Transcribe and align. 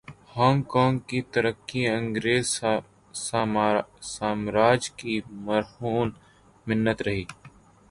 Hong 0.35 0.61
Kong 0.67 0.97
کی 1.07 1.19
ترقی 1.33 1.81
انگریز 1.89 2.47
سامراج 4.11 4.81
کی 4.99 5.13
مرہون 5.45 6.07
منت 6.67 7.01
رہی۔ 7.01 7.23